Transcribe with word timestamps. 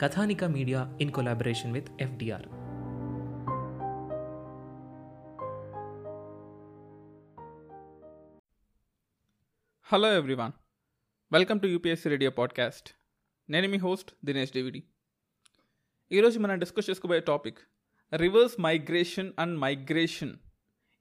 Kathanika 0.00 0.44
media 0.44 0.98
in 1.00 1.10
collaboration 1.10 1.72
with 1.72 1.88
FDR. 2.00 2.46
Hello 9.82 10.14
everyone 10.14 10.52
welcome 11.32 11.60
to 11.60 11.66
UPSC 11.66 12.08
radio 12.08 12.30
podcast 12.30 12.90
నేను 13.50 13.68
మీ 13.68 13.76
host 13.76 14.12
Dinesh 14.24 14.52
DVD 14.52 14.82
ఈరోజు 16.12 16.38
మనం 16.38 16.58
discuss 16.58 16.90
చేసుకోబోయే 16.90 17.20
topic 17.20 17.58
reverse 18.16 18.60
migration 18.60 19.32
and 19.38 19.58
migration 19.58 20.36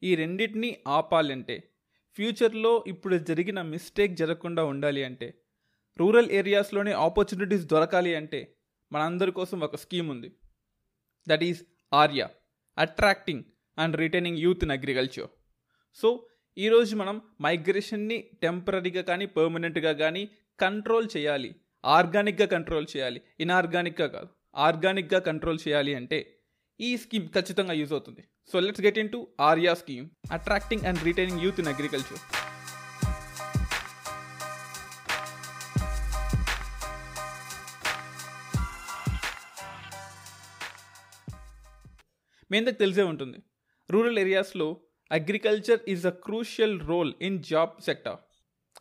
ఈ 0.04 0.16
రెండింటినీ 0.16 0.84
ఆపాలంటే 0.88 1.64
ఫ్యూచర్లో 2.16 2.84
ఇప్పుడు 2.88 3.18
జరిగిన 3.18 3.62
మిస్టేక్ 3.62 4.18
జరగకుండా 4.18 4.64
ఉండాలి 4.64 5.04
అంటే 5.04 5.34
రూరల్ 6.00 6.32
ఏరియాస్లోనే 6.32 6.92
ఆపర్చునిటీస్ 6.92 7.66
దొరకాలి 7.66 8.16
అంటే 8.16 8.56
మనందరి 8.92 9.32
కోసం 9.32 9.60
ఒక 9.60 9.76
స్కీమ్ 9.76 10.10
ఉంది. 10.10 10.32
That 11.28 11.44
is 11.44 11.64
ARYA 11.94 12.28
attracting 12.78 13.44
and 13.78 13.98
retaining 13.98 14.38
youth 14.38 14.64
in 14.64 14.72
agriculture 14.72 15.28
so 15.96 16.26
ఈరోజు 16.58 16.96
మనం 16.96 17.22
మైగ్రేషన్ని 17.42 18.30
టెంపరీగా 18.42 19.02
కానీ 19.02 19.26
పర్మనెంట్గా 19.26 19.94
కానీ 19.94 20.30
కంట్రోల్ 20.60 21.08
చేయాలి. 21.18 21.56
ఆర్గానిక్గా 21.86 22.46
కంట్రోల్ 22.46 22.88
చేయాలి. 22.98 23.22
ఇన్ఆర్గానిక్గా 23.40 24.08
కాదు. 24.08 24.30
ఆర్గానిక్గా 24.56 25.20
కంట్రోల్ 25.20 25.60
చేయాలి 25.68 25.96
అంటే 25.96 26.38
ఈ 26.80 26.98
స్కీమ్ 26.98 27.30
ఖచ్చితంగా 27.30 27.74
యూజ్ 27.74 27.92
అవుతుంది. 27.92 28.24
So 28.52 28.60
let's 28.60 28.82
get 28.82 28.98
into 29.10 29.28
ARYA 29.40 29.74
scheme 29.74 30.10
attracting 30.32 30.86
and 30.86 31.04
retaining 31.04 31.42
youth 31.42 31.60
in 31.60 31.68
agriculture 31.68 32.22
మీ 42.52 42.58
అందరికి 42.58 42.80
తెలిసే 42.80 43.04
ఉంటుంది. 43.04 43.38
రూరల్ 43.90 44.20
ఏరియాస్లో 44.20 44.68
agriculture 45.12 45.82
is 45.88 46.06
a 46.06 46.14
crucial 46.26 46.76
role 46.90 47.14
in 47.22 47.38
job 47.44 47.74
sector 47.82 48.18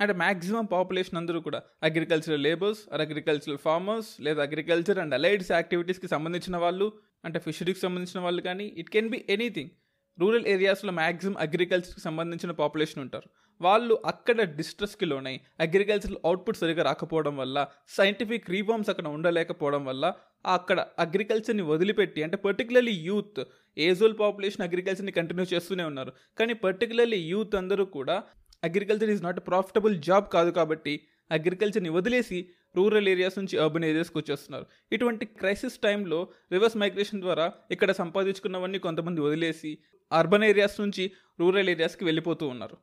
అంటే 0.01 0.15
మ్యాక్సిమం 0.15 0.67
పాపులేషన్ 0.67 1.19
అందరూ 1.19 1.39
కూడా 1.41 1.61
agricultural 1.83 2.43
labours 2.43 2.81
or 2.93 3.01
agricultural 3.01 3.59
farmers 3.59 4.11
లేదా 4.21 4.41
అగ్రికల్చర్ 4.43 4.99
అండ్ 4.99 5.15
అలైడ్స్ 5.15 5.51
యాక్టివిటీస్కి 5.51 6.09
సంబంధించిన 6.09 6.57
వాళ్ళు 6.57 6.87
అంటే 7.25 7.39
ఫిషరీకి 7.39 7.81
సంబంధించిన 7.81 8.21
వాళ్ళు 8.21 8.43
కానీ 8.43 8.67
it 8.77 8.91
can 8.91 9.11
be 9.11 9.19
anything 9.29 9.73
rural 10.21 10.47
ఏరియాస్లో 10.47 10.93
మ్యాక్సిమం 10.93 11.37
అగ్రికల్చర్కి 11.39 12.01
సంబంధించిన 12.01 12.51
పాపులేషన్ 12.51 13.03
ఉంటారు. 13.03 13.29
వాళ్ళు 13.61 14.03
అక్కడ 14.05 14.43
డిస్ట్రెస్కి 14.43 15.05
లోనై 15.05 15.41
అగ్రికల్చరల్ 15.61 16.19
అవుట్పుట్ 16.25 16.57
సరిగా 16.57 16.83
రాకపోవడం 16.83 17.37
వల్ల 17.37 17.67
సైంటిఫిక్ 17.89 18.51
రీఫార్మ్స్ 18.51 18.91
అక్కడ 18.91 19.09
ఉండలేకపోవడం 19.09 19.85
వల్ల 19.85 20.13
అక్కడ 20.47 20.87
అగ్రికల్చర్ని 20.99 21.63
వదిలిపెట్టి 21.63 22.23
అంటే 22.23 22.37
particularly 22.37 22.93
youth 22.93 23.41
age old 23.79 24.19
population 24.21 24.63
అగ్రికల్చర్ని 24.63 25.13
continue 25.13 25.47
చేస్తూనే 25.55 25.85
ఉన్నారు. 25.85 26.13
కానీ 26.39 26.53
పర్టికులర్లీ 26.53 27.17
యూత్ 27.17 27.57
అందరూ 27.57 27.85
కూడా 27.85 28.23
agriculture 28.65 29.11
is 29.11 29.23
not 29.23 29.41
profitable 29.47 30.03
job 30.03 30.29
కాదు 30.29 30.51
కాబట్టి 30.51 31.01
అగ్రికల్చర్ని 31.31 31.89
వదిలేసి 31.89 32.49
రూరల్ 32.77 33.09
ఏరియాస్ 33.09 33.39
నుంచి 33.39 33.59
అర్బన్ 33.59 33.85
ఏరియాస్కి 33.85 34.19
వచ్చేస్తున్నారు. 34.19 34.67
ఇటువంటి 34.93 35.25
క్రైసిస్ 35.25 35.79
టైంలో 35.79 36.29
రివర్స్ 36.53 36.77
మైగ్రేషన్ 36.77 37.21
ద్వారా 37.21 37.53
ఇక్కడ 37.71 37.93
సంపాదించుకున్నవన్నీ 37.93 38.79
కొంతమంది 38.79 39.21
వదిలేసి 39.21 39.79
అర్బన్ 40.13 40.45
ఏరియాస్ 40.45 40.81
నుంచి 40.81 41.13
రూరల్ 41.41 41.69
ఏరియాస్కి 41.69 42.05
వెళ్ళిపోతూ 42.05 42.49
ఉన్నారు. 42.49 42.77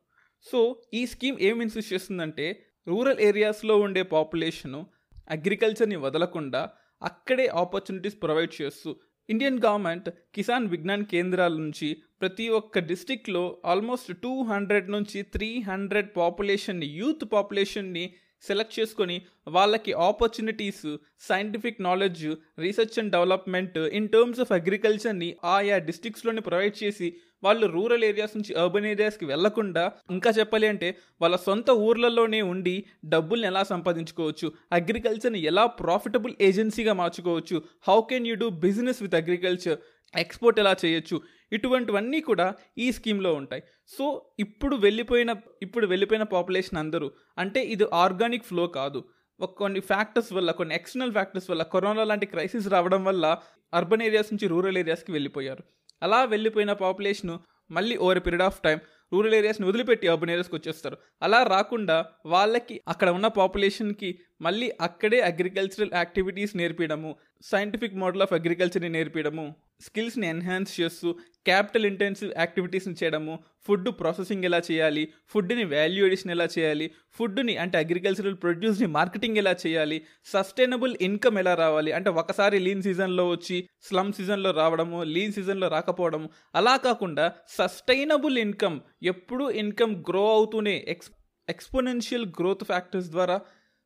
సో 0.46 0.82
ఈ 0.94 1.06
స్కీమ్ 1.06 1.38
ఏం 1.40 1.62
ఇన్సిస్ట్ 1.62 1.92
చేస్తుందంటే 1.92 2.62
రూరల్ 2.88 3.20
ఏరియాస్లో 3.20 3.76
ఉండే 3.76 4.02
పాపులేషను 4.02 4.86
అగ్రికల్చర్ని 5.30 5.96
వదలకుండా 5.96 6.68
అక్కడే 7.02 7.46
ఆపర్చునిటీస్ 7.46 8.22
ప్రొవైడ్ 8.22 8.62
చేస్తూ 8.62 8.96
ఇండియన్ 9.28 9.58
గవర్నమెంట్ 9.58 10.08
కిసాన్ 10.34 10.68
విజ్ఞాన్ 10.68 11.04
కేంద్రాల 11.04 11.52
నుంచి 11.52 11.96
ప్రతి 12.20 12.48
ఒక్క 12.48 12.78
డిస్టిక్లో 12.78 13.62
ఆల్మోస్ట్ 13.64 14.12
టూ 14.12 14.42
హండ్రెడ్ 14.42 14.90
నుంచి 14.90 15.22
త్రీ 15.22 15.62
హండ్రెడ్ 15.62 16.08
పాపులేషన్ని 16.16 16.86
యూత్ 16.86 17.24
పాపులేషన్ని 17.32 18.14
సెలెక్ట్ 18.46 18.76
చేసుకొని 18.78 19.16
వాళ్ళకి 19.48 19.92
opportunities 20.06 20.84
scientific 21.28 21.80
knowledge 21.80 22.24
research 22.58 22.98
and 22.98 23.12
development 23.12 23.78
in 23.98 24.08
terms 24.08 24.40
of 24.40 24.52
అగ్రికల్చర్ని 24.52 25.30
ఆయా 25.52 25.78
డిస్టిక్స్లోని 25.88 26.42
ప్రొవైడ్ 26.42 26.76
చేసి 26.82 27.08
వాళ్ళు 27.42 27.66
రూరల్ 27.66 28.04
ఏరియాస్ 28.04 28.34
నుంచి 28.36 28.52
అర్బన్ 28.54 28.86
ఏరియాస్కి 28.86 29.24
వెళ్ళకుండా 29.24 29.82
ఇంకా 30.10 30.30
చెప్పాలి 30.30 30.66
అంటే 30.66 30.88
వాళ్ళ 31.20 31.36
సొంత 31.42 31.70
ఊర్లలోనే 31.80 32.40
ఉండి 32.52 32.76
డబ్బుల్ని 33.06 33.46
ఎలా 33.46 33.62
సంపాదించుకోవచ్చు 33.64 34.46
అగ్రికల్చర్ని 34.72 35.40
ఎలా 35.42 35.64
ప్రాఫిటబుల్ 35.80 36.34
ఏజెన్సీగా 36.40 36.94
మార్చుకోవచ్చు 36.94 37.58
how 37.88 37.98
can 38.10 38.26
you 38.26 38.36
do 38.36 38.48
business 38.60 39.02
with 39.02 39.16
agriculture 39.16 39.78
export 40.14 40.60
ఎలా 40.60 40.76
చేయొచ్చు? 40.84 41.20
ఇటువంటివన్నీ 41.52 42.20
కూడా 42.20 42.54
ఈ 42.78 42.92
స్కీమ్లో 42.92 43.34
ఉంటాయి. 43.34 43.62
సో 43.88 44.30
ఇప్పుడు 44.38 44.76
వెళ్ళిపోయిన 44.76 45.34
ఇప్పుడు 45.62 45.86
వెళ్ళిపోయిన 45.86 46.22
పాపులేషన్ 46.22 46.78
అందరూ 46.78 47.10
అంటే 47.38 47.60
ఇది 47.60 47.86
ఆర్గానిక్ 47.94 48.44
ఫ్లో 48.44 48.66
కాదు. 48.66 49.04
ఒక 49.40 49.50
కొన్ని 49.50 49.80
ఫ్యాక్టర్స్ 49.80 50.32
వల్ల 50.32 50.50
కొన్ని 50.50 50.74
ఎక్స్టర్నల్ 50.74 51.12
ఫ్యాక్టర్స్ 51.12 51.50
వల్ల 51.50 51.62
కరోనా 51.62 52.04
లాంటి 52.04 52.26
క్రైసిస్ 52.26 52.68
రావడం 52.68 53.04
వల్ల 53.04 53.38
అర్బన్ 53.74 54.02
ఏరియాస్ 54.02 54.32
నుంచి 54.32 54.48
రూరల్ 54.48 54.78
ఏరియాస్కి 54.78 55.12
వెళ్ళిపోయారు. 55.12 55.64
అలా 56.02 56.24
వెళ్ళిపోయిన 56.24 56.72
పాపులేషన్ 56.72 57.38
మళ్ళీ 57.70 57.96
over 57.96 58.20
period 58.20 58.42
of 58.42 58.60
time 58.62 58.80
rural 59.12 59.34
ఏరియాస్ని 59.34 59.68
వదిలిపెట్టి 59.68 60.08
అర్బన్ 60.08 60.30
ఏరియాస్కి 60.30 60.56
వచ్చేస్తారు. 60.56 60.96
అలా 61.22 61.42
రాకుండా 61.42 62.06
వాళ్ళకి 62.26 62.80
అక్కడ 62.88 63.08
ఉన్న 63.08 63.26
పాపులేషన్కి 63.26 64.18
మళ్ళీ 64.40 64.72
అక్కడే 64.80 65.20
అగ్రికల్చరల్ 65.20 65.90
యాక్టివిటీస్ 65.94 66.56
నేర్పించడము 66.56 67.16
సైంటిఫిక్ 67.44 67.96
మోడల్ 67.96 68.22
ఆఫ్ 68.22 68.32
అగ్రికల్చర్ని 68.32 68.88
నేర్పించడము 68.88 69.44
స్కిల్స్ని 69.80 70.26
ఎన్హాన్స్ 70.26 70.70
చేస్తూ 70.78 71.08
క్యాపిటల్ 71.46 71.86
ఇంటెన్సివ్ 71.88 72.30
యాక్టివిటీస్ని 72.36 72.94
చేయడము 73.00 73.34
ఫుడ్ 73.66 73.88
ప్రాసెసింగ్ 74.00 74.44
ఎలా 74.44 74.60
చేయాలి 74.68 75.02
ఫుడ్ని 75.32 75.64
వాల్యూ 75.64 76.02
ఎడిషన్ 76.06 76.32
ఎలా 76.32 76.46
చేయాలి 76.54 76.86
ఫుడ్ని 77.18 77.54
అంటే 77.56 77.76
అగ్రికల్చరల్ 77.78 78.38
ప్రొడ్యూస్ని 78.42 78.88
మార్కెటింగ్ 78.96 79.38
ఎలా 79.38 79.54
చేయాలి 79.64 79.98
సస్టైనబుల్ 80.26 80.94
ఇన్కమ్ 81.00 81.38
ఎలా 81.38 81.54
రావాలి 81.54 81.92
అంటే 81.92 82.12
ఒకసారి 82.14 82.58
లీన్ 82.58 82.82
సీజన్లో 82.82 83.26
వచ్చి 83.30 83.58
స్లమ్ 83.82 84.12
సీజన్లో 84.12 84.52
రావడము 84.52 85.00
లీన్ 85.14 85.32
సీజన్లో 85.32 85.68
రాకపోవడము 85.68 86.28
అలా 86.54 86.76
కాకుండా 86.78 87.26
సస్టైనబుల్ 87.56 88.38
ఇన్కమ్ 88.38 88.78
ఎప్పుడూ 89.04 89.46
ఇన్కమ్ 89.62 89.94
గ్రో 90.10 90.24
అవుతూనే 90.32 90.76
ఎక్స్ 90.88 91.12
ఎక్స్పోనెన్షియల్ 91.48 92.26
గ్రోత్ 92.40 92.64
ఫ్యాక్టర్స్ 92.64 93.10
ద్వారా 93.10 93.34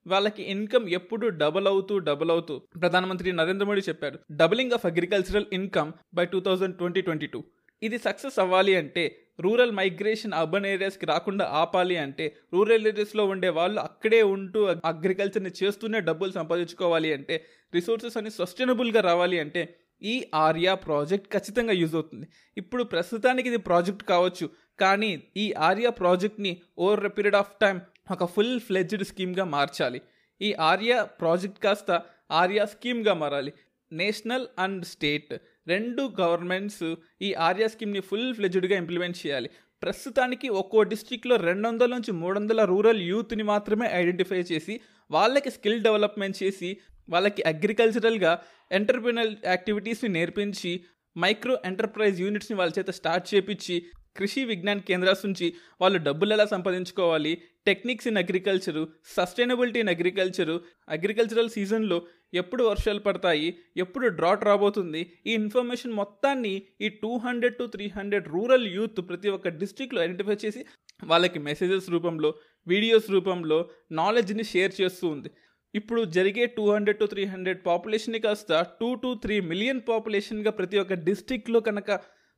వాళ్ళకి 0.06 0.42
ఇన్కమ్ 0.42 0.88
ఎప్పుడు 0.88 1.26
డబుల్ 1.42 1.66
అవుతూ 1.66 1.98
డబుల్ 1.98 2.30
అవుతూ 2.30 2.54
ప్రధానమంత్రి 2.82 3.32
నరేంద్ర 3.32 3.66
మోడీ 3.66 3.82
చెప్పారు. 3.88 4.18
Doubling 4.40 4.72
of 4.72 4.86
agricultural 4.86 5.48
income 5.52 5.90
by 6.14 6.24
two 6.24 6.40
thousand 6.40 6.76
twenty 6.78 7.02
twenty 7.08 7.26
two. 7.26 7.40
ఇది 7.82 7.98
సక్సెస్ 7.98 8.38
అవ్వాలి 8.38 8.72
అంటే 8.74 9.04
రూరల్ 9.44 9.72
మైగ్రేషన్ 9.72 10.34
అర్బన్ 10.38 10.66
ఏరియాస్కి 10.66 11.06
రాకుండా 11.06 11.44
ఆపాలి 11.60 11.96
అంటే 11.96 12.24
రూరల్ 12.54 12.86
ఏరియాస్లో 12.86 13.24
ఉండే 13.26 13.48
వాళ్ళు 13.58 13.80
అక్కడే 13.80 14.22
ఉంటూ 14.22 14.62
అగ్రికల్చర్ని 14.92 15.52
చేస్తూనే 15.60 16.00
డబ్బులు 16.00 16.32
సంపాదించుకోవాలి 16.32 17.12
అంటే 17.12 17.36
రిసోర్సెస్ 17.74 18.16
అన్ని 18.16 18.30
సస్టైనబుల్గా 18.30 19.00
రావాలి 19.00 19.38
అంటే 19.38 19.62
ఈ 20.02 20.24
ఆర్యా 20.34 20.74
ప్రాజెక్ట్ 20.74 21.32
ఖచ్చితంగా 21.32 21.72
యూజ్ 21.72 21.94
అవుతుంది. 21.94 22.26
ఇప్పుడు 22.56 22.82
ప్రస్తుతానికి 22.84 23.48
ఇది 23.48 23.56
ప్రాజెక్ట్ 23.56 24.04
కావచ్చు 24.04 24.46
కానీ 24.80 25.22
ఈ 25.36 25.52
ఆర్యా 25.52 25.90
ప్రాజెక్ట్ని 25.90 26.52
over 26.78 27.04
a 27.04 27.08
period 27.08 27.36
of 27.36 27.50
time 27.60 27.80
ఒక 28.10 28.24
ఫుల్ 28.24 28.60
ఫ్లెడ్జ్డ్ 28.60 29.04
స్కీమ్గా 29.04 29.44
మార్చాలి. 29.44 30.00
ఈ 30.40 30.54
ఆర్యా 30.54 31.02
ప్రాజెక్ట్ 31.02 31.62
కాస్త 31.64 32.02
ఆర్యా 32.30 32.64
స్కీమ్గా 32.64 33.14
మారాలి. 33.14 33.52
నేషనల్ 33.92 34.46
అండ్ 34.58 34.84
స్టేట్ 34.84 35.40
రెండు 35.68 36.12
గవర్నమెంట్స్ 36.20 36.94
ఈ 37.22 37.34
ఆర్యా 37.34 37.68
స్కీమ్ని 37.68 38.00
ఫుల్ 38.00 38.34
ఫ్లెజ్డ్గా 38.34 38.76
ఇంప్లిమెంట్ 38.76 39.26
చేయాలి. 39.26 39.50
ప్రస్తుతానికి 39.82 40.48
ఒక్కో 40.48 40.82
డిస్టిక్లో 40.82 41.36
రెండు 41.36 41.68
వందల 41.68 41.90
నుంచి 41.90 42.12
మూడు 42.12 42.38
వందల 42.40 42.64
రూరల్ 42.64 43.00
యూత్ని 43.02 43.42
మాత్రమే 43.42 43.86
ఐడెంటిఫై 43.92 44.40
చేసి 44.40 44.80
వాళ్ళకి 45.10 45.50
స్కిల్ 45.50 45.82
డెవలప్మెంట్ 45.82 46.42
చేసి 46.42 46.76
వాళ్ళకి 47.10 47.42
అగ్రికల్చరల్గా 47.42 48.42
ఎంటర్ప్రినల్ 48.72 49.36
యాక్టివిటీస్ని 49.44 50.10
నేర్పించి 50.10 50.84
మైక్రో 51.18 51.58
ఎంటర్ప్రైజ్ 51.64 52.20
యూనిట్స్ని 52.20 52.56
వాళ్ళ 52.56 52.72
చేత 52.78 52.90
స్టార్ట్ 52.90 53.34
చేపించి 53.34 53.86
కృషి 54.16 54.44
విజ్ఞాన్ 54.44 54.80
కేంద్రాల 54.80 55.16
నుంచి 55.24 55.54
వాళ్ళు 55.80 55.98
డబ్బులు 55.98 56.32
ఎలా 56.32 56.44
సంపాదించుకోవాలి 56.44 57.42
techniques 57.66 58.06
in 58.06 58.16
agriculture 58.16 58.82
sustainability 59.16 59.80
in 59.80 59.88
agriculture 59.88 60.56
agricultural 60.88 61.50
సీజన్లో 61.50 61.98
ఎప్పుడు 62.34 62.62
వర్షాలు 62.64 62.98
పడతాయి 62.98 63.48
ఎప్పుడు 63.76 64.08
డ్రాట్ 64.08 64.44
రాబోతుంది 64.44 65.02
ఈ 65.26 65.32
ఇన్ఫర్మేషన్ 65.32 65.92
మొత్తాన్ని 65.92 66.62
ఈ 66.80 66.88
two 67.02 67.16
hundred 67.16 67.56
to 67.56 67.64
three 67.64 67.86
hundred 67.96 68.28
rural 68.28 68.66
youth 68.66 69.00
ప్రతి 69.08 69.28
ఒక్క 69.28 69.48
డిస్ట్రిక్ట్లో 69.48 70.02
ఐడెంటిఫై 70.02 70.36
చేసి 70.44 70.62
వాళ్ళకి 71.04 71.38
మెసేజెస్ 71.38 71.90
రూపంలో 71.90 72.34
వీడియోస్ 72.66 73.10
రూపంలో 73.10 73.58
నాలెడ్జ్ని 73.92 74.44
షేర్ 74.44 74.72
చేస్తూ 74.80 75.08
ఉంది. 75.08 75.30
ఇప్పుడు 75.74 76.04
జరిగే 76.04 76.46
two 76.46 76.74
hundred 76.74 76.98
to 76.98 77.04
three 77.04 77.24
hundred 77.24 77.66
పాపులేషన్ని 77.66 78.18
కాస్త 78.18 78.60
టూ 78.80 78.94
టు 78.94 79.10
త్రీ 79.22 79.40
మిలియన్ 79.40 79.82
పాపులేషన్గా 79.88 80.50
ప్రతి 80.50 80.78
ఒక్క 80.78 80.92
డిస్టిక్లో 80.92 81.60
కనుక 81.60 81.90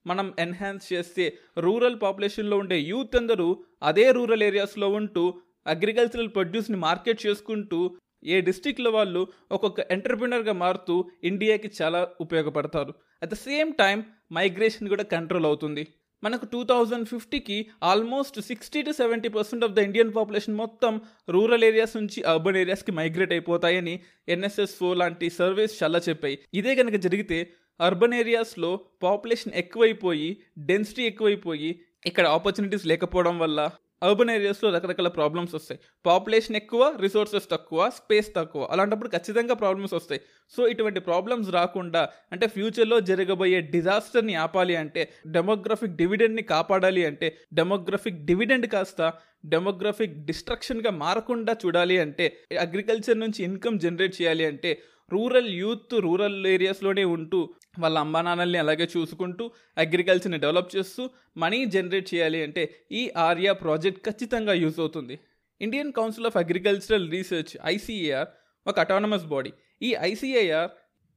మనం 0.07 0.35
ఎన్హాన్స్ 0.39 0.93
చేస్తే 0.93 1.39
రూరల్ 1.59 2.01
పాపులేషన్లో 2.03 2.59
ఉండే 2.59 2.81
యూత్ 2.81 3.17
అందరూ 3.17 3.65
అదే 3.83 4.13
రూరల్ 4.13 4.43
ఏరియాస్లో 4.43 4.89
ఉంటూ 4.89 5.25
అగ్రికల్చరల్ 5.67 6.29
ప్రొడ్యూస్ని 6.29 6.77
మార్కెట్ 6.77 7.27
చేసుకుంటూ 7.27 7.97
ఏ 8.25 8.41
డిస్టిక్లో 8.41 8.91
వాళ్ళు 8.91 9.29
ఒక్కొక్క 9.53 9.81
ఎంటర్ప్రినర్గా 9.91 10.53
మారుతూ 10.53 11.11
ఇండియాకి 11.25 11.71
చాలా 11.83 12.09
ఉపయోగపడతారు. 12.21 12.95
At 13.23 13.31
the 13.31 13.35
same 13.35 13.73
time 13.75 14.05
migration 14.33 14.89
కూడా 14.89 15.03
కంట్రోల్ 15.03 15.47
అవుతుంది. 15.47 15.87
మనకు 16.25 16.47
టూ 16.47 16.65
థౌజండ్ 16.65 17.07
ఫిఫ్టీకి 17.07 17.67
almost 17.83 18.41
sixty 18.41 18.83
to 18.83 18.91
seventy 18.91 19.29
percent 19.29 19.65
of 19.65 19.73
the 19.73 19.79
Indian 19.79 20.15
population 20.15 20.55
మొత్తం 20.55 21.01
రూరల్ 21.31 21.65
ఏరియాస్ 21.65 21.97
నుంచి 21.97 22.23
అర్బన్ 22.23 22.57
ఏరియాస్కి 22.57 22.93
మైగ్రేట్ 22.93 23.33
అయిపోతాయని 23.33 24.01
ఎన్ఎస్ఎస్ఓ 24.29 24.95
లాంటి 24.95 25.31
సర్వేస్ 25.31 25.83
చాలా 25.83 26.01
చెప్పాయి. 26.09 26.39
ఇదే 26.55 26.75
కనుక 26.75 26.95
జరిగితే 26.95 27.53
అర్బన్ 27.82 28.14
ఏరియాస్లో 28.14 28.81
పాపులేషన్ 29.02 29.55
ఎక్కువైపోయి 29.55 30.29
డెన్సిటీ 30.58 31.02
ఎక్కువైపోయి 31.02 31.81
ఇక్కడ 32.06 32.26
ఆపర్చునిటీస్ 32.26 32.87
లేకపోవడం 32.87 33.38
వల్ల 33.38 33.70
అర్బన్ 34.02 34.31
ఏరియాస్లో 34.31 34.70
రకరకాల 34.70 35.08
ప్రాబ్లమ్స్ 35.08 35.55
వస్తాయి. 35.55 35.81
పాపులేషన్ 36.06 36.56
ఎక్కువ 36.56 36.82
రిసోర్సెస్ 37.00 37.50
తక్కువ 37.50 37.90
స్పేస్ 37.90 38.34
తక్కువ. 38.34 38.62
అలాంటప్పుడు 38.70 39.08
ఖచ్చితంగా 39.08 39.55
ప్రాబ్లమ్స్ 39.55 39.94
వస్తాయి. 39.94 40.20
సో 40.52 40.69
ఇటువంటి 40.69 41.00
ప్రాబ్లమ్స్ 41.00 41.50
రాకుండా 41.50 42.02
అంటే 42.32 42.46
ఫ్యూచర్లో 42.46 43.00
జరగబోయే 43.00 43.61
డిజాస్టర్ని 43.75 44.34
ఆపాలి 44.34 44.76
అంటే 44.76 45.12
డెమోగ్రఫిక్ 45.26 45.96
డివిడెండ్ని 45.96 46.43
కాపాడాలి 46.43 47.05
అంటే 47.05 47.29
డెమోగ్రఫిక్ 47.52 48.25
డివిడెండ్ 48.25 48.67
కాస్త 48.67 49.12
డెమోగ్రఫిక్ 49.44 50.19
డిస్ట్రక్షన్గా 50.25 50.90
మారకుండా 50.90 51.56
చూడాలి 51.64 51.99
అంటే 51.99 52.26
అగ్రికల్చర్ 52.61 53.19
నుంచి 53.19 53.44
ఇన్కమ్ 53.44 53.79
జనరేట్ 53.79 54.23
చేయాలి 54.23 54.44
అంటే 54.44 54.73
రూరల్ 55.12 55.50
యూత్ 55.55 55.94
రూరల్ 56.00 56.46
ఏరియాస్లోనే 56.46 57.05
ఉంటూ 57.05 57.40
వాళ్ళ 57.81 57.99
అమ్మా 57.99 58.21
నాన్నల్ని 58.23 58.59
అలాగే 58.59 58.87
చూసుకుంటూ 58.95 59.45
అగ్రికల్చర్ని 59.79 60.39
డెవలప్ 60.39 60.77
చేస్తూ 60.77 61.03
మనీ 61.43 61.59
జనరేట్ 61.75 62.15
చేయాలి 62.15 62.43
అంటే 62.43 62.63
ఈ 62.93 63.03
ఆర్యా 63.17 63.53
ప్రాజెక్ట్ 63.53 64.01
ఖచ్చితంగా 64.09 64.53
యూజ్ 64.53 64.81
అవుతుంది. 64.81 65.15
Indian 65.61 65.93
council 65.93 66.27
of 66.27 66.37
agricultural 66.37 67.07
research 67.11 67.53
ICAR 67.75 68.31
ఒక 68.67 68.77
అటానమస్ 68.81 69.27
బాడీ 69.33 69.53
ఈ 69.83 69.91
ఐసీఏఆర్ 70.11 70.71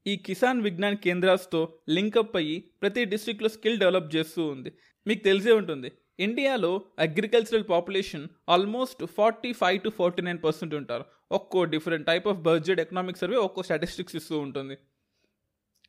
ఈ 0.05 0.15
కిసాన్ 0.25 0.61
విజ్ఞాన్ 0.61 0.97
కేంద్రాస్తో 1.05 1.61
లింకప్ 1.89 2.35
అయ్యి 2.37 2.57
ప్రతి 2.81 3.03
డిస్ట్రిక్ట్లో 3.13 3.49
స్కిల్ 3.49 3.79
డెవలప్ 3.83 4.09
చేస్తూ 4.15 4.41
ఉంది. 4.47 4.71
మీకు 5.07 5.21
తెలిసే 5.23 5.51
ఉంటుంది. 5.51 5.89
ఇండియాలో 6.19 6.81
agricultural 6.99 7.65
population 7.69 8.27
almost 8.49 9.01
forty 9.17 9.53
five 9.53 9.79
to 9.81 9.89
forty 9.89 10.21
nine 10.21 10.39
percent 10.43 10.75
ఉంటారు. 10.75 11.05
ఒక్కో 11.31 11.63
different 11.63 12.07
type 12.07 12.27
of 12.27 12.37
budget 12.49 12.79
economic 12.79 13.17
survey 13.17 13.35
ఒక్కో 13.47 13.63
స్టాటిస్టిక్స్ 13.63 14.15
ఇస్తూ 14.15 14.35
ఉంటుంది. 14.39 14.75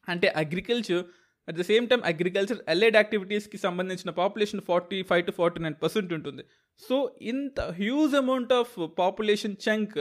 అంటే 0.09 0.29
agriculture 0.43 1.03
at 1.49 1.57
the 1.59 1.65
same 1.71 1.85
time 1.91 2.01
agriculture 2.13 2.61
allied 2.75 2.97
యాక్టివిటీస్కి 3.01 3.59
సంబంధించిన 3.65 4.11
population 4.21 4.63
forty 4.69 4.99
five 5.11 5.25
to 5.27 5.33
forty 5.41 5.61
nine 5.65 5.77
percent 5.83 6.13
ఉంటుంది. 6.19 6.43
సో 6.81 6.97
ఇంత 7.33 7.61
huge 7.81 8.15
amount 8.23 8.55
of 8.61 8.73
population 9.03 9.57
chunk 9.67 9.99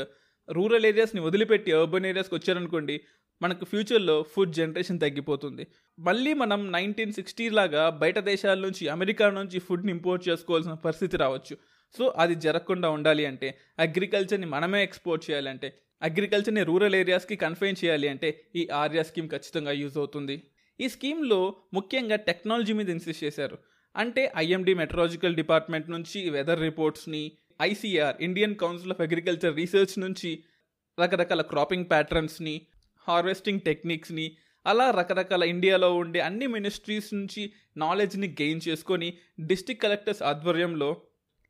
rural 0.49 0.87
ఏరియాస్ని 0.91 1.21
వదిలిపెట్టి 1.27 1.71
అర్బన్ 1.79 2.07
ఏరియాస్కి 2.11 2.35
వచ్చారనుకోండి 2.35 2.95
మనకు 3.41 3.63
ఫ్యూచర్లో 3.65 4.15
ఫుడ్ 4.33 4.53
జనరేషన్ 4.57 4.99
తగ్గిపోతుంది. 4.99 5.63
మళ్ళీ 5.97 6.33
మనం 6.41 6.59
నైన్టీన్ 6.75 7.15
సిక్స్టీ 7.17 7.45
లాగా 7.59 7.83
బయట 8.01 8.19
దేశాల 8.29 8.57
నుంచి 8.65 8.83
అమెరికా 8.95 9.25
నుంచి 9.39 9.59
ఫుడ్ని 9.67 9.91
ఇంపోర్ట్ 9.91 10.23
చేసుకోవాల్సిన 10.29 10.75
పరిస్థితి 10.85 11.17
రావచ్చు. 11.23 11.55
సో 11.95 12.05
అది 12.23 12.35
జరగకుండా 12.45 12.87
ఉండాలి 12.89 13.23
అంటే 13.31 13.49
అగ్రికల్చర్ని 13.85 14.47
మనమే 14.53 14.79
ఎక్స్పోర్ట్ 14.83 15.25
చేయాలంటే 15.27 15.67
అగ్రికల్చర్ని 16.01 16.63
రూరల్ 16.63 16.95
ఏరియాస్కి 16.95 17.35
కన్ఫైన్ 17.35 17.75
చేయాలి 17.85 18.07
అంటే 18.07 18.45
ఈ 18.55 18.67
ఆర్యా 18.73 19.03
స్కీమ్ 19.03 19.29
ఖచ్చితంగా 19.29 19.71
యూజ్ 19.71 19.97
అవుతుంది. 19.97 20.43
ఈ 20.79 20.87
స్కీమ్లో 20.87 21.55
ముఖ్యంగా 21.73 22.15
టెక్నాలజీ 22.15 22.73
మీద 22.73 22.89
ఇన్సిస్ట్ 22.89 23.23
చేశారు. 23.23 23.57
అంటే 23.95 24.33
ఐఎండి 24.37 24.73
మెట్రాలజికల్ 24.73 25.35
డిపార్ట్మెంట్ 25.35 25.89
నుంచి 25.89 26.29
weather 26.29 26.61
రిపోర్ట్స్ని 26.61 27.31
ICR 27.61 28.15
Indian 28.21 28.55
council 28.55 28.91
of 28.91 29.01
agriculture 29.01 29.55
research 29.55 29.99
నుంచి 29.99 30.43
రకరకాల 30.99 31.41
క్రాపింగ్ 31.41 31.85
ప్యాటర్న్స్ని 31.85 32.67
హార్వెస్టింగ్ 33.07 33.59
టెక్నిక్స్ని 33.59 34.37
అలా 34.65 34.91
రకరకాల 34.91 35.43
ఇండియాలో 35.43 35.95
ఉండే 35.95 36.19
అన్ని 36.19 36.47
మినిస్ట్రీస్ 36.47 37.13
నుంచి 37.13 37.53
నాలెడ్జ్ని 37.77 38.27
గెయిన్ 38.27 38.61
చేసుకొని 38.67 39.17
డిస్టిక్ 39.39 39.81
కలెక్టర్స్ 39.81 40.23
ఆధ్వర్యంలో 40.23 41.01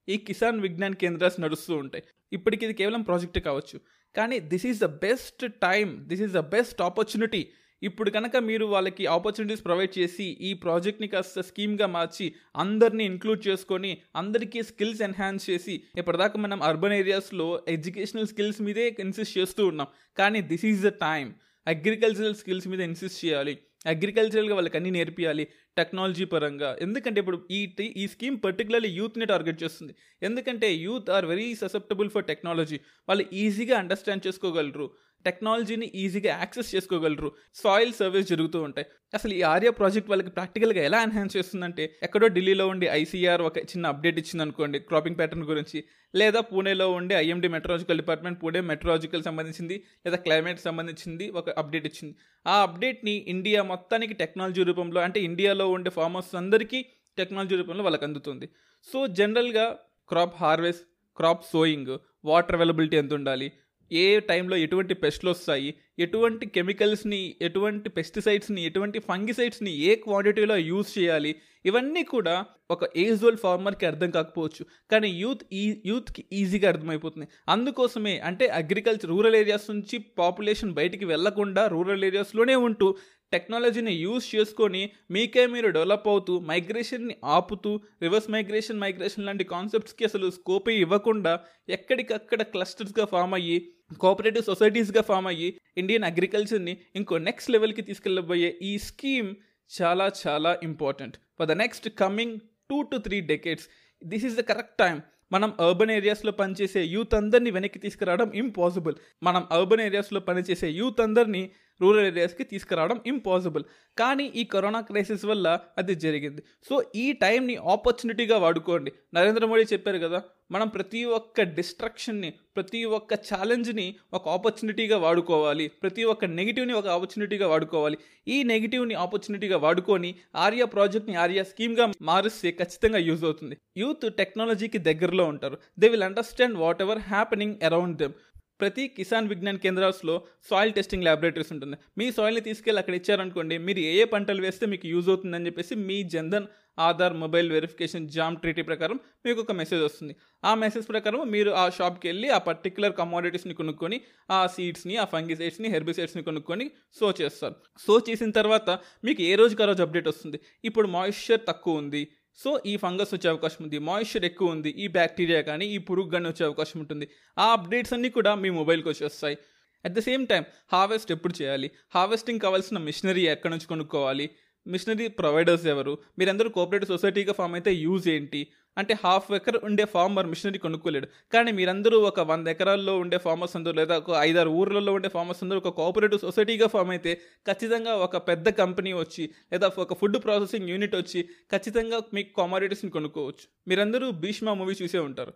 ఈ 0.10 0.18
కిసాన్ 0.18 0.62
విజ్ఞాన్ 0.62 0.96
కేంద్రాస్ 0.96 1.42
నడుస్తూ 1.42 1.76
ఉంటాయి. 1.76 2.04
ఇప్పటికి 2.34 2.66
ఇది 2.66 2.74
కేవలం 2.74 3.02
ప్రాజెక్ట్ 3.02 3.40
కావచ్చు. 3.40 3.80
కానీ 4.16 4.40
this 4.40 4.66
is 4.66 4.80
the 4.80 4.86
best 4.86 5.46
time 5.62 5.88
this 6.08 6.22
is 6.22 6.34
the 6.34 6.44
best 6.56 6.82
opportunity 6.82 7.44
ఇప్పుడు 7.82 8.10
కనుక 8.10 8.36
మీరు 8.38 8.66
వాళ్ళకి 8.66 9.06
ఆపర్చునిటీస్ 9.06 9.64
ప్రొవైడ్ 9.66 10.00
చేసి 10.00 10.24
ఈ 10.24 10.54
ప్రాజెక్ట్ని 10.54 11.08
కాస్త 11.08 11.42
స్కీమ్గా 11.42 11.88
మార్చి 11.88 12.36
అందరినీ 12.56 13.04
ఇంక్లూడ్ 13.06 13.48
చేసుకొని 13.48 13.92
అందరికీ 14.16 14.62
స్కిల్స్ 14.64 15.02
ఎన్హాన్స్ 15.02 15.50
చేసి 15.50 15.76
ఇప్పటిదాకా 15.98 16.40
మనం 16.40 16.64
అర్బన్ 16.64 16.94
ఏరియాస్లో 16.94 17.48
ఎడ్యుకేషనల్ 17.68 18.28
స్కిల్స్ 18.28 18.62
మీదే 18.62 18.96
ఇన్సిస్ట్ 19.00 19.38
చేస్తూ 19.38 19.68
ఉన్నాం. 19.68 19.88
కానీ 20.18 20.42
this 20.42 20.66
is 20.66 20.84
the 20.84 20.88
time 20.88 21.36
agricultural 21.68 22.36
skills 22.36 22.68
మీద 22.68 22.80
ఇన్సిస్ట్ 22.80 23.26
చేయాలి. 23.26 23.58
అగ్రికల్చరల్గా 23.88 24.56
వాళ్ళకి 24.56 24.78
అన్నీ 24.78 24.89
నేర్పియాలి. 24.89 25.48
టెక్నాలజీ 25.77 26.25
పరంగా. 26.25 26.70
ఎందుకంటే 26.82 27.20
ఇప్పుడు 27.20 27.39
ఈ 27.51 27.60
ఈ 28.01 28.08
స్కీమ్ 28.08 28.38
పర్టికులర్లీ 28.44 28.89
యూత్ని 28.89 29.25
టార్గెట్ 29.25 29.63
చేస్తుంది. 29.63 29.96
ఎందుకంటే 30.24 30.67
youth 30.75 31.10
are 31.10 31.25
very 31.25 31.55
susceptible 31.55 32.10
for 32.10 32.25
technology. 32.25 32.79
వాళ్ళు 33.10 33.25
ఈజీగా 33.34 33.77
అండర్స్టాండ్ 33.77 34.27
చేసుకోగలరు. 34.27 34.88
టెక్నాలజీని 35.25 35.88
ఈజీగా 36.03 36.32
యాక్సెస్ 36.41 36.70
చేసుకోగలరు. 36.75 37.29
సాయిల్ 37.63 37.94
సర్వీస్ 38.00 38.27
జరుగుతూ 38.32 38.60
ఉంటాయి. 38.67 38.88
అసలు 39.17 39.34
ఈ 39.39 39.41
ఆర్యా 39.53 39.72
ప్రాజెక్ట్ 39.79 40.10
వాళ్ళకి 40.12 40.32
ప్రాక్టికల్గా 40.38 40.82
ఎలా 40.89 41.00
ఎన్హాన్స్ 41.08 41.36
చేస్తుందంటే 41.38 41.84
ఎక్కడో 42.08 42.27
ఢిల్లీలో 42.38 42.65
ఉండి 42.74 42.88
ఐసీఆర్ 43.01 43.44
ఒక 43.50 43.58
చిన్న 43.72 43.86
అప్డేట్ 43.94 44.17
ఇచ్చింది 44.22 44.44
అనుకోండి 44.46 44.79
క్రాపింగ్ 44.89 45.17
ప్యాటర్న్ 45.20 45.46
గురించి. 45.51 45.79
లేదా 46.13 46.41
పూణేలో 46.50 46.88
ఉండే 46.91 47.15
IMD 47.24 47.48
metrological 47.55 48.00
department 48.01 48.39
Pune 48.44 48.62
metrological 48.72 49.24
సంబంధించింది 49.29 49.77
లేదా 50.05 50.17
క్లైమేట్ 50.25 50.62
సంబంధించింది 50.67 51.27
ఒక 51.41 51.50
అప్డేట్ 51.62 51.88
ఇచ్చింది. 51.91 52.13
ఆ 52.46 52.55
అప్డేట్ని 52.67 53.15
ఇండియా 53.36 53.63
మొత్తానికి 53.74 54.13
టెక్నాలజీ 54.24 54.63
రూపంలో 54.63 55.01
అంటే 55.01 55.22
ఇండియాలో 55.29 55.67
ఉండే 55.70 55.91
ఫార్మర్స్ 56.00 56.34
అందరికీ 56.44 56.82
టెక్నాలజీ 57.17 57.55
రూపంలో 57.62 57.84
వాళ్ళకి 57.84 58.05
అందుతుంది. 58.10 58.48
సో 58.88 59.00
జనరల్గా 59.20 59.65
crop 60.10 60.36
harvest 60.44 60.84
crop 61.17 61.46
sowing 61.53 61.91
water 62.29 62.55
availability 62.55 62.96
ఎంత 62.98 63.13
ఉండాలి 63.13 63.48
ఏ 63.92 64.20
టైంలో 64.20 64.56
ఎటువంటి 64.58 64.94
పెస్ట్లు 64.94 65.30
వస్తాయి 65.30 65.74
ఎటువంటి 66.00 66.46
కెమికల్స్ని 66.46 67.36
ఎటువంటి 67.42 67.89
పెస్టిసైడ్స్ని 67.89 68.65
ఎటువంటి 68.65 69.00
ఫంగిసైడ్స్ని 69.00 69.72
ఏ 69.77 69.96
క్వాంటిటీలో 69.96 70.56
యూజ్ 70.56 71.00
చేయాలి 71.00 71.36
ఇవన్నీ 71.65 72.04
కూడా 72.04 72.46
ఒక 72.72 72.98
ఏజ్ 72.98 73.25
ఓల్డ్ 73.25 73.39
ఫార్మర్కి 73.39 73.86
అర్థం 73.86 74.12
కాకపోవచ్చు. 74.12 74.65
కానీ 74.92 75.10
యూత్ 75.10 75.44
ఈ 75.54 75.82
యూత్కి 75.86 76.25
ఈజీగా 76.34 76.70
అర్థమైపోతుంది. 76.70 77.27
అందుకోసమే 77.50 78.20
అంటే 78.20 78.48
అగ్రికల్చర్ 78.48 79.10
రూరల్ 79.10 79.36
ఏరియాస్ 79.36 79.70
నుంచి 79.70 79.98
పాపులేషన్ 79.98 80.74
బయటికి 80.74 81.06
వెళ్ళకుండా 81.06 81.68
రూరల్ 81.68 82.06
ఏరియాస్లోనే 82.06 82.56
ఉంటూ 82.56 82.98
టెక్నాలజీని 83.32 83.91
యూజ్ 83.91 84.36
చేసుకొని 84.36 84.91
మీకే 85.12 85.46
మీరు 85.46 85.67
డెవలప్ 85.67 86.08
అవుతూ 86.08 86.39
మైగ్రేషన్ని 86.39 87.15
ఆపుతూ 87.24 87.82
రివర్స్ 88.01 88.29
మైగ్రేషన్ 88.29 88.79
మైగ్రేషన్ 88.79 89.25
లాంటి 89.25 89.44
కాన్సెప్ట్స్కి 89.44 90.05
అసలు 90.05 90.29
స్కోపే 90.29 90.75
ఇవ్వకుండా 90.75 91.39
ఎక్కడికక్కడ 91.70 92.41
క్లస్టర్స్గా 92.41 93.05
ఫామ్ 93.05 93.34
అయ్యి 93.34 93.72
కోఆపరేటివ్ 93.98 94.46
సొసైటీస్గా 94.46 95.01
ఫామ్ 95.01 95.27
అయ్యి 95.27 95.60
ఇండియన్ 95.77 96.03
అగ్రికల్చర్ని 96.03 96.77
ఇంకో 96.96 97.17
నెక్స్ట్ 97.17 97.51
లెవెల్కి 97.51 97.82
తీసుకెళ్ళబోయే 97.82 98.58
ఈ 98.62 98.77
స్కీమ్ 98.77 99.36
చాలా 99.72 100.12
చాలా 100.27 100.60
important. 100.63 101.17
For 101.39 101.48
the 101.48 101.51
next 101.51 101.89
coming 101.89 102.39
two 102.70 102.82
to 102.82 102.98
three 102.98 103.22
decades 103.22 103.70
this 104.03 104.25
is 104.25 104.38
the 104.38 104.39
correct 104.39 104.77
time 104.79 105.01
మనం 105.32 105.53
అర్బన్ 105.60 105.91
ఏరియాస్లో 105.91 106.32
పనిచేసే 106.32 106.84
యూత్ 106.84 107.13
అందరినీ 107.13 107.51
వెనక్కి 107.51 107.79
తీసుకురావడం 107.79 108.32
ఇంపాసిబుల్ 108.34 108.96
మనం 109.24 109.48
అర్బన్ 109.51 109.82
ఏరియాస్లో 109.82 110.20
పనిచేసే 110.20 110.70
యూత్ 110.70 111.01
అందరినీ 111.01 111.51
రూరల్ 111.82 112.05
ఏరియాస్కి 112.05 112.44
తీసుకురావడం 112.44 113.01
ఇంపాసిబుల్ 113.08 113.63
కానీ 113.98 114.32
ఈ 114.36 114.44
కరోనా 114.44 114.82
క్రైసిస్ 114.82 115.25
వల్ల 115.25 115.60
అది 115.77 115.96
జరిగింది. 115.96 116.44
సో 116.70 116.84
ఈ 116.96 117.12
టైంని 117.12 117.55
ఆపర్చునిటీగా 117.55 118.38
వాడుకోండి. 118.38 118.91
నరేంద్ర 119.13 119.46
మోడీ 119.46 119.63
చెప్పారు 119.74 119.98
కదా 119.98 120.22
మనం 120.51 120.67
ప్రతి 120.67 121.05
ఒక్క 121.05 121.41
డిస్ట్రక్షన్ని 121.41 122.34
ప్రతి 122.55 122.86
ఒక్క 122.86 123.13
ఛాలెంజ్ని 123.13 123.96
ఒక 124.13 124.29
ఆపర్చునిటీగా 124.29 124.98
వాడుకోవాలి. 124.98 125.67
ప్రతి 125.67 126.03
ఒక్క 126.03 126.25
నెగిటివ్ని 126.25 126.74
ఒక 126.74 126.88
ఆపర్చునిటీగా 126.88 127.48
వాడుకోవాలి. 127.48 127.98
ఈ 128.27 128.44
నెగిటివ్ని 128.44 128.94
ఆపర్చునిటీగా 128.94 129.58
వాడుకొని 129.58 130.15
ఆర్యా 130.36 130.65
ప్రాజెక్ట్ని 130.65 131.15
ఆర్యా 131.15 131.44
స్కీమ్గా 131.44 131.91
మారిస్తే 132.01 132.51
ఖచ్చితంగా 132.51 132.98
యూజ్ 132.98 133.24
అవుతుంది. 133.24 133.58
యూత్ 133.77 134.13
టెక్నాలజీకి 134.13 134.77
దగ్గరలో 134.77 135.25
ఉంటారు. 135.25 135.58
They 135.79 135.88
will 135.88 136.03
understand 136.03 136.58
whatever 136.82 137.00
happening 137.00 137.55
around 137.63 137.98
them 137.98 138.13
ప్రతి 138.60 138.88
కిసాన్ 138.88 139.28
విజ్ఞాన్ 139.28 139.60
కేంద్రాల్లో 139.60 140.24
సాయిల్ 140.50 140.74
టెస్టింగ్ 140.74 141.04
ల్యాబొరేటరీస్ 141.04 141.54
ఉంటుంది. 141.54 141.78
మీ 141.98 142.12
సాయిల్ని 142.12 142.42
తీసుకెళ్ళి 142.42 142.80
అక్కడ 142.80 142.96
ఇచ్చారనుకోండి 142.96 143.58
మీరు 143.58 143.80
ఏ 143.80 143.92
ఏ 144.02 144.04
పంటలు 144.04 144.42
వేస్తే 144.42 144.66
మీకు 144.66 144.88
యూజ్ 144.88 145.10
అవుతుందని 145.10 145.46
చెప్పేసి 145.46 145.76
మీ 145.76 146.04
Jan Dhan 146.04 146.48
Aadhaar 146.80 147.14
mobile 147.14 147.52
verification 147.52 148.10
JAM 148.10 148.38
treaty 148.38 148.62
ప్రకారం 148.62 149.00
మీకు 149.26 149.40
ఒక 149.42 149.52
మెసేజ్ 149.52 149.84
వస్తుంది. 149.84 150.16
ఆ 150.46 150.56
మెసేజ్ 150.56 150.88
ప్రకారం 150.88 151.32
మీరు 151.32 151.52
ఆ 151.52 151.70
షాప్కి 151.70 152.08
వెళ్ళి 152.08 152.30
ఆ 152.30 152.38
పర్టికులర్ 152.38 152.94
కమోడిటీస్ని 152.94 153.54
కొనుక్కొని 153.54 154.02
ఆ 154.32 154.48
సీడ్స్ని 154.48 154.98
ఆ 154.98 155.06
ఫంగిసైడ్స్ని 155.06 155.70
హెర్బిసైడ్స్ని 155.70 156.24
కొనుక్కొని 156.24 156.72
సో 157.00 157.14
చేస్తారు. 157.22 157.56
సో 157.88 158.02
చేసిన 158.10 158.32
తర్వాత 158.32 158.70
మీకు 159.04 159.22
ఏ 159.22 159.36
రోజుకి 159.36 159.64
ఆ 159.64 159.66
రోజు 159.66 159.84
అప్డేట్ 159.84 160.08
వస్తుంది? 160.08 160.40
ఇప్పుడు 160.66 160.88
మాయిశ్చర్ 160.88 161.42
తక్కువ 161.48 161.76
ఉంది. 161.76 162.04
సో 162.38 162.60
ఈ 162.65 162.77
ఫంగస్ 162.77 163.13
వచ్చే 163.13 163.30
అవకాశం 163.30 163.65
ఉంది. 163.65 163.80
మాయిశ్చర్ 163.80 164.25
ఎక్కువ 164.25 164.51
ఉంది. 164.51 164.70
ఈ 164.70 164.88
బ్యాక్టీరియా 164.88 165.42
కానీ 165.42 165.65
ఈ 165.65 165.77
పురుగు 165.77 166.10
కానీ 166.10 166.27
వచ్చే 166.27 166.46
అవకాశం 166.46 166.80
ఉంటుంది. 166.80 167.08
ఆ 167.39 167.51
అప్డేట్స్ 167.51 167.94
అన్నీ 167.94 168.10
కూడా 168.10 168.36
మీ 168.36 168.50
మొబైల్కి 168.50 168.89
వచ్చేస్తాయి 168.89 169.38
at 169.86 169.94
the 169.94 170.00
same 170.00 170.27
time 170.27 170.44
harvest 170.72 171.12
ఎప్పుడు 171.12 171.34
చేయాలి? 171.42 171.72
హార్వెస్టింగ్ 171.96 172.39
కావాల్సిన 172.39 172.77
మిషనరీ 172.77 173.27
ఎక్కడి 173.27 173.54
నుంచి 173.54 173.68
కొనుక్కోవాలి? 173.68 174.30
మిషనరీ 174.68 175.08
ప్రొవైడర్స్ 175.08 175.65
ఎవరు? 175.65 175.98
మీరందరూ 176.20 176.50
కోఆపరేటివ్ 176.50 176.88
సొసైటీగా 176.88 177.34
ఫామ్ 177.34 177.54
అయితే 177.54 177.74
యూజ్ 177.74 178.08
ఏంటి? 178.10 178.48
అంటే 178.77 178.94
హాఫ్ 179.03 179.32
ఎకర్ 179.32 179.58
ఉండే 179.63 179.86
ఫార్మర్ 179.86 180.27
మిషనరీ 180.27 180.60
కొనుక్కోలేడు. 180.60 181.08
కానీ 181.34 181.51
మీరందరూ 181.51 182.00
ఒక 182.00 182.20
వంద 182.20 182.48
ఎకరాల్లో 182.48 182.98
ఉండే 182.98 183.17
ఫార్మర్స్ 183.17 183.55
అందరూ 183.55 183.75
లేదా 183.75 183.98
ఒక 183.98 184.12
ఐదారు 184.20 184.50
ఊర్లలో 184.50 184.94
ఉండే 184.94 185.10
ఫార్మర్స్ 185.10 185.44
అందరూ 185.44 185.58
ఒక 185.58 185.70
కోఆపరేటివ్ 185.70 186.20
సొసైటీగా 186.20 186.67
ఫామ్ 186.67 186.89
అయితే 186.89 187.13
ఖచ్చితంగా 187.48 187.96
ఒక 187.96 188.17
పెద్ద 188.17 188.50
కంపెనీ 188.50 188.94
వచ్చి 188.94 189.25
లేదా 189.53 189.72
ఒక 189.77 189.94
ఫుడ్ 189.94 190.24
ప్రాసెసింగ్ 190.24 190.70
యూనిట్ 190.70 190.96
వచ్చి 190.96 191.24
ఖచ్చితంగా 191.51 192.00
మీకు 192.13 192.36
కామోడిటీస్ని 192.36 192.91
కొనుక్కోవచ్చు. 192.91 193.46
మీరందరూ 193.67 194.12
భీష్మా 194.12 194.53
మూవీ 194.53 194.75
చూసే 194.82 195.00
ఉంటారు. 195.00 195.34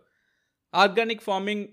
ఆర్గానిక్ 0.74 1.22
ఫార్మింగ్ 1.22 1.66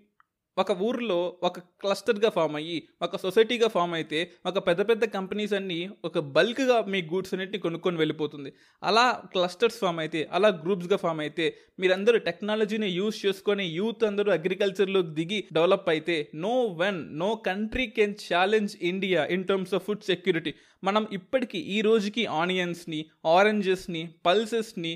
ఒక 0.57 0.71
ఊర్లో 0.81 1.17
ఒక 1.47 1.59
క్లస్టర్గా 1.81 2.29
ఫామ్ 2.35 2.55
అయ్యి 2.59 2.77
ఒక 3.05 3.17
సొసైటీగా 3.23 3.67
ఫామ్ 3.67 3.93
అయితే 3.93 4.19
ఒక 4.49 4.57
పెద్ద 4.67 4.81
పెద్ద 4.89 5.05
కంపెనీస్ 5.15 5.53
అన్నీ 5.53 5.77
ఒక 6.05 6.19
బల్క్గా 6.35 6.77
మీ 6.93 6.99
గూడ్స్ 7.11 7.33
అన్నిటిని 7.33 7.59
కొనుక్కొని 7.65 7.97
వెళ్ళిపోతుంది. 7.97 8.49
అలా 8.83 9.05
క్లస్టర్స్ 9.33 9.79
ఫామ్ 9.79 9.99
అయితే 9.99 10.21
అలా 10.37 10.49
గ్రూప్స్గా 10.63 10.97
ఫామ్ 11.03 11.21
అయితే 11.25 11.45
మీరందరూ 11.79 12.19
టెక్నాలజీని 12.29 12.89
యూజ్ 12.99 13.17
చేసుకొని 13.25 13.65
యూత్ 13.79 14.03
అందరూ 14.03 14.31
అగ్రికల్చర్లో 14.31 15.01
దిగి 15.17 15.39
డెవలప్ 15.57 15.89
అయితే 15.89 16.15
no 16.45 16.55
when 16.81 17.01
no 17.19 17.29
country 17.49 17.87
can 17.97 18.15
challenge 18.25 18.73
India 18.91 19.23
in 19.35 19.45
terms 19.51 19.75
of 19.79 19.85
food 19.85 20.07
security 20.11 20.53
మనం 20.83 21.05
ఇప్పటికీ 21.11 21.59
ఈ 21.75 21.81
రోజుకి 21.81 22.25
ఆనియన్స్ని 22.41 23.01
ఆరెంజెస్ని 23.35 24.03
పల్సెస్ని 24.25 24.93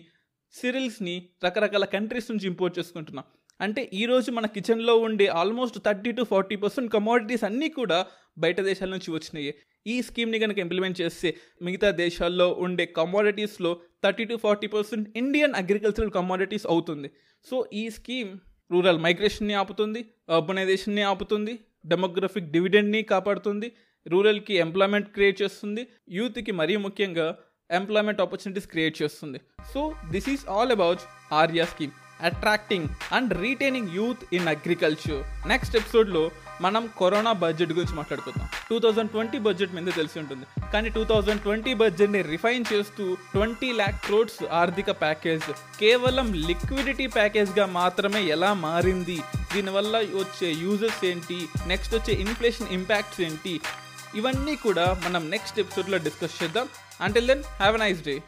సిరిల్స్ని 0.53 1.13
రకరకాల 1.45 1.85
కంట్రీస్ 1.85 2.29
నుంచి 2.31 2.45
ఇంపోర్ట్ 2.47 2.73
చేసుకుంటున్నాం. 2.79 3.25
అంటే 3.65 3.81
ఈరోజు 4.01 4.29
మన 4.35 4.45
కిచెన్లో 4.53 4.93
ఉండే 5.07 5.25
almost 5.39 5.77
thirty 5.87 6.11
to 6.17 6.23
forty 6.29 6.55
percent 6.61 6.89
commodities 6.95 7.43
అన్నీ 7.49 7.67
కూడా 7.79 7.99
బయట 8.43 8.59
దేశాల 8.67 8.89
నుంచి 8.95 9.09
వచ్చినాయి. 9.15 9.51
ఈ 9.93 9.95
స్కీమ్ని 10.07 10.37
కనుక 10.43 10.57
ఇంప్లిమెంట్ 10.65 10.97
చేస్తే 11.01 11.29
మిగతా 11.65 11.89
దేశాల్లో 12.01 12.47
ఉండే 12.65 12.85
కమోడిటీస్లో 12.99 13.71
thirty 14.05 14.25
to 14.31 14.35
forty 14.45 14.67
percent 14.75 15.05
Indian 15.21 15.53
agricultural 15.61 16.11
commodities 16.17 16.67
అవుతుంది. 16.73 17.09
సో 17.45 17.55
ఈ 17.81 17.83
స్కీమ్ 17.97 18.31
రూరల్ 18.71 18.99
మైగ్రేషన్ని 19.05 19.55
ఆపుతుంది 19.61 20.01
అర్బనైజేషన్ని 20.39 21.05
ఆపుతుంది 21.11 21.55
డెమోగ్రఫిక్ 21.93 22.51
డివిడెండ్ని 22.57 23.01
కాపాడుతుంది 23.13 23.69
రూరల్కి 24.05 24.53
ఎంప్లాయ్మెంట్ 24.65 25.09
క్రియేట్ 25.15 25.41
చేస్తుంది 25.43 25.83
యూత్కి 26.19 26.53
మరీ 26.61 26.75
ముఖ్యంగా 26.87 27.27
ఎంప్లాయ్మెంట్ 27.79 28.21
ఆపర్చునిటీస్ 28.25 28.69
క్రియేట్ 28.75 28.95
చేస్తుంది. 29.01 29.39
So 29.73 29.81
this 30.13 30.29
is 30.35 30.45
all 30.55 30.73
about 30.77 31.03
ARYA 31.41 31.65
scheme 31.73 31.93
attracting 32.23 32.87
and 33.11 33.41
retaining 33.41 33.89
youth 33.93 34.35
in 34.35 34.47
agriculture 34.47 35.47
next 35.47 35.75
ఎపిసోడ్లో 35.75 36.31
మనం 36.61 36.89
కరోనా 37.01 37.31
బడ్జెట్ 37.31 37.71
గురించి 37.71 37.95
మాట్లాడుకుందాం. 37.95 38.49
టూ 38.69 38.79
థౌజండ్ 38.79 39.11
ట్వంటీ 39.11 39.39
బడ్జెట్ 39.39 39.73
మీద 39.73 39.93
తెలిసి 39.93 40.19
ఉంటుంది. 40.19 40.45
కానీ 40.73 40.89
టూ 40.89 41.03
థౌజండ్ 41.03 41.41
ట్వంటీ 41.41 41.73
బడ్జెట్ని 41.73 42.21
రిఫైన్ 42.21 42.65
చేస్తూ 42.73 43.15
ట్వంటీ 43.15 43.71
ల్యాక్ 43.71 44.05
క్రోడ్స్ 44.05 44.45
ఆర్థిక 44.51 44.91
ప్యాకేజ్ 44.91 45.79
కేవలం 45.79 46.33
లిక్విడిటీ 46.33 47.07
ప్యాకేజ్గా 47.07 47.65
మాత్రమే 47.65 48.23
ఎలా 48.23 48.53
మారింది? 48.53 49.21
దీనివల్ల 49.53 49.97
వచ్చే 49.97 50.51
యూజెస్ 50.51 51.05
ఏంటి? 51.05 51.47
నెక్స్ట్ 51.67 51.95
వచ్చే 51.95 52.13
ఇన్ఫ్లేషన్ 52.13 52.67
ఇంపాక్ట్స్ 52.71 53.21
ఏంటి? 53.21 53.61
ఇవన్నీ 54.15 54.55
కూడా 54.55 55.01
మనం 55.05 55.29
నెక్స్ట్ 55.29 55.59
ఎపిసోడ్లో 55.59 55.97
డిస్కస్ 55.97 56.43
చేద్దాం. 56.43 56.67
Until 57.01 57.27
then 57.27 57.43
have 57.43 57.75
a 57.75 57.79
nice 57.79 58.03
day 58.03 58.21